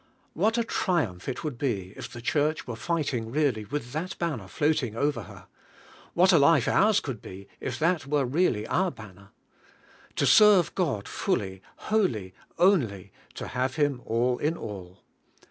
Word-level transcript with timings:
What 0.33 0.57
a 0.57 0.63
trium'ph 0.63 1.27
it 1.29 1.43
would 1.43 1.59
be 1.59 1.93
if 1.95 2.11
the 2.11 2.23
Church 2.23 2.65
were 2.65 2.75
fighting 2.75 3.29
really 3.29 3.65
with 3.65 3.91
that 3.91 4.17
banner 4.17 4.47
floating 4.47 4.95
over 4.95 5.21
her! 5.29 5.45
What 6.15 6.31
a 6.33 6.39
life 6.39 6.67
ours 6.67 6.99
could 7.01 7.21
be 7.21 7.47
if 7.59 7.77
that 7.77 8.07
were 8.07 8.25
really 8.25 8.65
our 8.65 8.89
banner! 8.89 9.29
To 10.15 10.25
serve 10.25 10.73
God 10.73 11.07
fully, 11.07 11.61
wholl}?', 11.89 12.31
only, 12.57 13.11
to 13.35 13.49
have 13.49 13.75
Him 13.75 14.01
all 14.03 14.39
in 14.39 14.57
all! 14.57 15.03